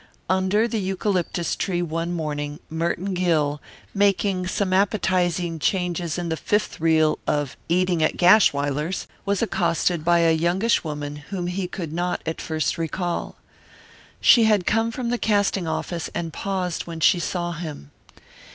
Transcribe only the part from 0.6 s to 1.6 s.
the eucalyptus